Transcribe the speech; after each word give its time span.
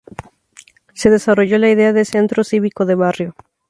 Se 0.95 1.11
desarrolló 1.11 1.59
la 1.59 1.69
idea 1.69 1.93
de 1.93 2.05
centro 2.05 2.43
cívico 2.43 2.87
de 2.87 2.95
barrio. 2.95 3.35